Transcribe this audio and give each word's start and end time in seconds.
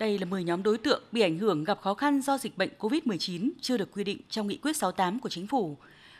Đây 0.00 0.18
là 0.18 0.26
10 0.26 0.44
nhóm 0.44 0.62
đối 0.62 0.78
tượng 0.78 1.02
bị 1.12 1.20
ảnh 1.20 1.38
hưởng 1.38 1.64
gặp 1.64 1.80
khó 1.80 1.94
khăn 1.94 2.20
do 2.20 2.38
dịch 2.38 2.58
bệnh 2.58 2.70
COVID-19 2.78 3.50
chưa 3.60 3.76
được 3.76 3.92
quy 3.92 4.04
định 4.04 4.18
trong 4.30 4.46
nghị 4.46 4.56
quyết 4.56 4.76
68 4.76 5.20
của 5.20 5.28
chính 5.28 5.46
phủ. 5.46 5.76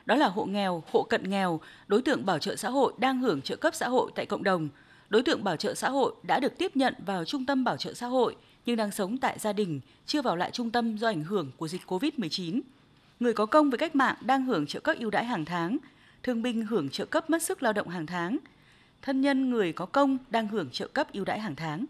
Đó 0.07 0.15
là 0.15 0.29
hộ 0.29 0.45
nghèo, 0.45 0.83
hộ 0.93 1.03
cận 1.03 1.31
nghèo, 1.31 1.61
đối 1.89 2.03
tượng 2.03 2.27
bảo 2.27 2.39
trợ 2.39 2.57
xã 2.57 2.71
hội 2.71 2.93
đang 2.99 3.21
hưởng 3.21 3.43
trợ 3.43 3.57
cấp 3.57 3.75
xã 3.75 3.89
hội 3.89 4.11
tại 4.15 4.27
cộng 4.27 4.43
đồng, 4.43 4.69
đối 5.09 5.23
tượng 5.23 5.45
bảo 5.45 5.57
trợ 5.57 5.75
xã 5.75 5.91
hội 5.91 6.15
đã 6.23 6.41
được 6.41 6.59
tiếp 6.59 6.77
nhận 6.77 6.95
vào 7.07 7.25
trung 7.25 7.47
tâm 7.47 7.65
bảo 7.65 7.77
trợ 7.77 7.95
xã 7.95 8.07
hội 8.07 8.37
nhưng 8.67 8.77
đang 8.77 8.91
sống 8.91 9.19
tại 9.19 9.39
gia 9.39 9.53
đình, 9.53 9.81
chưa 10.07 10.23
vào 10.23 10.37
lại 10.37 10.51
trung 10.51 10.71
tâm 10.71 10.97
do 10.97 11.09
ảnh 11.09 11.25
hưởng 11.25 11.51
của 11.57 11.69
dịch 11.69 11.83
COVID-19. 11.87 12.61
Người 13.21 13.33
có 13.33 13.47
công 13.47 13.71
với 13.71 13.79
cách 13.79 13.97
mạng 13.97 14.17
đang 14.21 14.45
hưởng 14.45 14.67
trợ 14.67 14.81
cấp 14.81 14.97
ưu 15.01 15.11
đãi 15.11 15.25
hàng 15.25 15.45
tháng, 15.45 15.79
thương 16.23 16.43
binh 16.43 16.67
hưởng 16.67 16.89
trợ 16.89 17.05
cấp 17.05 17.31
mất 17.31 17.43
sức 17.43 17.63
lao 17.63 17.73
động 17.73 17.89
hàng 17.89 18.07
tháng, 18.07 18.39
thân 19.03 19.21
nhân 19.21 19.51
người 19.51 19.73
có 19.73 19.87
công 19.87 20.19
đang 20.31 20.49
hưởng 20.49 20.71
trợ 20.71 20.89
cấp 20.89 21.13
ưu 21.13 21.25
đãi 21.25 21.41
hàng 21.41 21.57
tháng. 21.57 21.87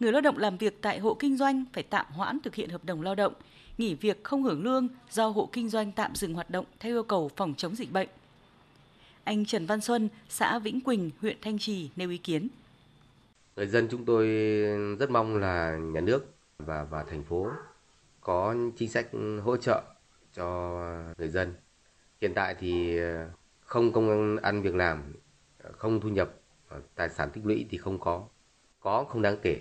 Người 0.00 0.12
lao 0.12 0.20
động 0.20 0.38
làm 0.38 0.56
việc 0.56 0.82
tại 0.82 0.98
hộ 0.98 1.14
kinh 1.14 1.36
doanh 1.36 1.64
phải 1.72 1.82
tạm 1.82 2.06
hoãn 2.10 2.40
thực 2.40 2.54
hiện 2.54 2.70
hợp 2.70 2.84
đồng 2.84 3.02
lao 3.02 3.14
động, 3.14 3.32
nghỉ 3.78 3.94
việc 3.94 4.24
không 4.24 4.42
hưởng 4.42 4.64
lương 4.64 4.88
do 5.10 5.28
hộ 5.28 5.48
kinh 5.52 5.68
doanh 5.68 5.92
tạm 5.92 6.14
dừng 6.14 6.34
hoạt 6.34 6.50
động 6.50 6.66
theo 6.80 6.94
yêu 6.96 7.02
cầu 7.02 7.30
phòng 7.36 7.54
chống 7.56 7.76
dịch 7.76 7.92
bệnh. 7.92 8.08
Anh 9.24 9.44
Trần 9.44 9.66
Văn 9.66 9.80
Xuân, 9.80 10.08
xã 10.28 10.58
Vĩnh 10.58 10.80
Quỳnh, 10.80 11.10
huyện 11.20 11.36
Thanh 11.42 11.58
Trì 11.58 11.90
nêu 11.96 12.10
ý 12.10 12.18
kiến. 12.18 12.48
Người 13.56 13.66
dân 13.66 13.88
chúng 13.90 14.04
tôi 14.04 14.26
rất 14.98 15.10
mong 15.10 15.36
là 15.36 15.76
nhà 15.76 16.00
nước 16.00 16.34
và 16.58 16.84
và 16.84 17.04
thành 17.04 17.24
phố 17.24 17.50
có 18.20 18.54
chính 18.76 18.88
sách 18.88 19.06
hỗ 19.44 19.56
trợ 19.56 19.82
cho 20.34 20.80
người 21.18 21.28
dân. 21.28 21.54
Hiện 22.20 22.32
tại 22.34 22.56
thì 22.60 22.98
không 23.60 23.92
công 23.92 24.36
ăn 24.36 24.62
việc 24.62 24.74
làm, 24.74 25.14
không 25.72 26.00
thu 26.00 26.08
nhập, 26.08 26.30
tài 26.94 27.08
sản 27.08 27.30
tích 27.30 27.46
lũy 27.46 27.66
thì 27.70 27.78
không 27.78 27.98
có, 28.00 28.26
có 28.80 29.04
không 29.04 29.22
đáng 29.22 29.36
kể. 29.42 29.60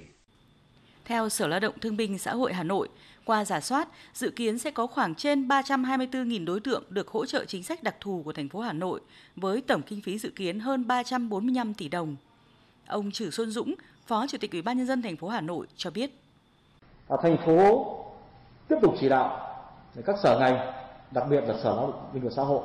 Theo 1.08 1.30
Sở 1.30 1.48
Lao 1.48 1.60
động 1.60 1.80
Thương 1.82 1.98
binh 1.98 2.18
Xã 2.18 2.34
hội 2.34 2.54
Hà 2.54 2.64
Nội, 2.64 2.90
qua 3.26 3.46
giả 3.46 3.62
soát, 3.62 3.88
dự 4.14 4.30
kiến 4.30 4.60
sẽ 4.60 4.72
có 4.72 4.88
khoảng 4.88 5.16
trên 5.16 5.48
324.000 5.48 6.46
đối 6.46 6.60
tượng 6.60 6.84
được 6.90 7.08
hỗ 7.08 7.26
trợ 7.26 7.46
chính 7.46 7.64
sách 7.64 7.84
đặc 7.84 7.96
thù 8.02 8.22
của 8.26 8.34
thành 8.34 8.50
phố 8.50 8.60
Hà 8.60 8.74
Nội 8.74 9.00
với 9.36 9.62
tổng 9.62 9.82
kinh 9.82 10.02
phí 10.02 10.18
dự 10.18 10.30
kiến 10.30 10.60
hơn 10.60 10.88
345 10.88 11.74
tỷ 11.74 11.90
đồng. 11.90 12.16
Ông 12.88 13.12
Trử 13.12 13.32
Xuân 13.32 13.52
Dũng, 13.52 13.76
Phó 14.08 14.28
Chủ 14.28 14.38
tịch 14.38 14.52
Ủy 14.52 14.62
ban 14.62 14.78
nhân 14.78 14.88
dân 14.88 15.02
thành 15.02 15.18
phố 15.18 15.28
Hà 15.28 15.42
Nội 15.42 15.68
cho 15.76 15.90
biết. 15.90 16.12
À, 17.08 17.18
thành 17.22 17.38
phố 17.46 17.86
tiếp 18.68 18.76
tục 18.82 18.96
chỉ 19.00 19.10
đạo 19.10 19.58
các 20.06 20.16
sở 20.24 20.40
ngành, 20.40 20.74
đặc 21.12 21.24
biệt 21.30 21.42
là 21.48 21.56
Sở 21.64 21.70
Lao 21.70 21.88
động 21.88 22.02
Thương 22.02 22.14
binh 22.14 22.24
và 22.24 22.30
Xã 22.36 22.44
hội 22.44 22.62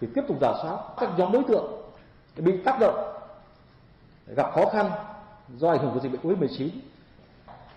thì 0.00 0.06
tiếp 0.14 0.22
tục 0.28 0.36
giả 0.40 0.52
soát 0.62 0.78
các 1.00 1.10
nhóm 1.18 1.32
đối 1.32 1.44
tượng 1.48 1.72
bị 2.36 2.52
tác 2.64 2.80
động 2.80 3.14
gặp 4.36 4.50
khó 4.54 4.66
khăn 4.72 4.90
do 5.58 5.70
ảnh 5.70 5.78
hưởng 5.78 5.94
của 5.94 6.00
dịch 6.00 6.12
bệnh 6.12 6.20
Covid-19 6.22 6.68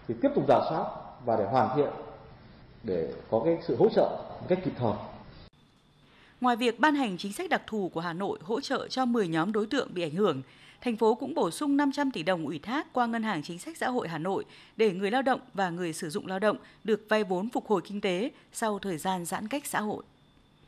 thì 0.07 0.15
tiếp 0.21 0.29
tục 0.35 0.45
giả 0.47 0.59
soát 0.69 0.85
và 1.25 1.35
để 1.37 1.45
hoàn 1.45 1.77
thiện 1.77 1.89
để 2.83 3.13
có 3.31 3.41
cái 3.45 3.57
sự 3.67 3.75
hỗ 3.75 3.89
trợ 3.89 4.09
một 4.41 4.45
cách 4.47 4.59
kịp 4.65 4.73
thời. 4.77 4.93
Ngoài 6.41 6.55
việc 6.55 6.79
ban 6.79 6.95
hành 6.95 7.17
chính 7.17 7.33
sách 7.33 7.49
đặc 7.49 7.61
thù 7.67 7.91
của 7.93 7.99
Hà 7.99 8.13
Nội 8.13 8.39
hỗ 8.43 8.61
trợ 8.61 8.87
cho 8.87 9.05
10 9.05 9.27
nhóm 9.27 9.51
đối 9.51 9.67
tượng 9.67 9.89
bị 9.93 10.01
ảnh 10.01 10.15
hưởng, 10.15 10.41
thành 10.81 10.97
phố 10.97 11.15
cũng 11.15 11.33
bổ 11.33 11.51
sung 11.51 11.77
500 11.77 12.11
tỷ 12.11 12.23
đồng 12.23 12.45
ủy 12.45 12.59
thác 12.59 12.93
qua 12.93 13.05
Ngân 13.05 13.23
hàng 13.23 13.43
Chính 13.43 13.59
sách 13.59 13.77
Xã 13.77 13.89
hội 13.89 14.07
Hà 14.07 14.17
Nội 14.17 14.45
để 14.77 14.91
người 14.91 15.11
lao 15.11 15.21
động 15.21 15.39
và 15.53 15.69
người 15.69 15.93
sử 15.93 16.09
dụng 16.09 16.27
lao 16.27 16.39
động 16.39 16.57
được 16.83 17.05
vay 17.09 17.23
vốn 17.23 17.49
phục 17.49 17.67
hồi 17.67 17.81
kinh 17.85 18.01
tế 18.01 18.31
sau 18.53 18.79
thời 18.79 18.97
gian 18.97 19.25
giãn 19.25 19.47
cách 19.47 19.65
xã 19.65 19.81
hội. 19.81 20.03